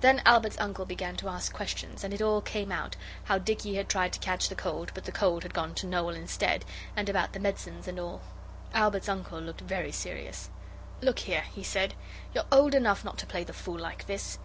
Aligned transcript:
Then 0.00 0.22
Albert's 0.24 0.56
uncle 0.58 0.86
began 0.86 1.14
to 1.18 1.28
ask 1.28 1.52
questions, 1.52 2.02
and 2.02 2.14
it 2.14 2.22
all 2.22 2.40
came 2.40 2.72
out, 2.72 2.96
how 3.24 3.36
Dicky 3.36 3.74
had 3.74 3.86
tried 3.86 4.14
to 4.14 4.18
catch 4.18 4.48
the 4.48 4.54
cold, 4.54 4.90
but 4.94 5.04
the 5.04 5.12
cold 5.12 5.42
had 5.42 5.52
gone 5.52 5.74
to 5.74 5.86
Noel 5.86 6.14
instead, 6.14 6.64
and 6.96 7.06
about 7.06 7.34
the 7.34 7.38
medicines 7.38 7.86
and 7.86 8.00
all. 8.00 8.22
Albert's 8.72 9.10
uncle 9.10 9.40
looked 9.42 9.60
very 9.60 9.92
serious. 9.92 10.48
'Look 11.02 11.18
here,' 11.18 11.44
he 11.54 11.62
said, 11.62 11.92
'You're 12.32 12.46
old 12.50 12.74
enough 12.74 13.04
not 13.04 13.18
to 13.18 13.26
play 13.26 13.44
the 13.44 13.52
fool 13.52 13.78
like 13.78 14.06
this. 14.06 14.38